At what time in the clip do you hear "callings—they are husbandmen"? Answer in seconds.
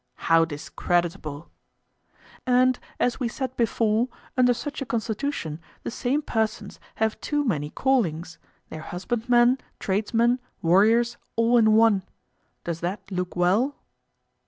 7.69-9.59